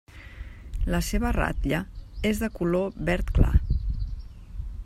La 0.93 1.01
seva 1.07 1.33
ratlla 1.37 1.83
és 2.31 2.43
de 2.45 2.51
color 2.59 2.99
verd 3.11 3.33
clar. 3.39 3.55